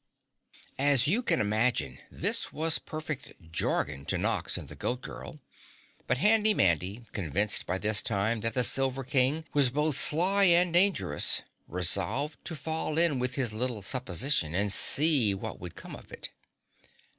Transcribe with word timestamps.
As 0.79 1.05
you 1.05 1.21
can 1.21 1.39
imagine, 1.39 1.99
this 2.09 2.51
was 2.51 2.79
perfect 2.79 3.33
jargon 3.51 4.03
to 4.05 4.17
Nox 4.17 4.57
and 4.57 4.67
the 4.67 4.73
Goat 4.73 5.03
Girl, 5.03 5.39
but 6.07 6.17
Handy 6.17 6.55
Mandy, 6.55 7.05
convinced 7.11 7.67
by 7.67 7.77
this 7.77 8.01
time 8.01 8.39
that 8.39 8.55
the 8.55 8.63
Silver 8.63 9.03
King 9.03 9.45
was 9.53 9.69
both 9.69 9.95
sly 9.95 10.45
and 10.45 10.73
dangerous, 10.73 11.43
resolved 11.67 12.43
to 12.45 12.55
fall 12.55 12.97
in 12.97 13.19
with 13.19 13.35
his 13.35 13.53
little 13.53 13.83
supposition 13.83 14.55
and 14.55 14.73
see 14.73 15.35
what 15.35 15.59
would 15.59 15.75
come 15.75 15.95
of 15.95 16.11
it. 16.11 16.31